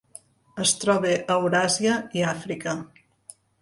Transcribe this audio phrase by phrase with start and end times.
[0.63, 2.79] Es troba a Euràsia i Àfrica.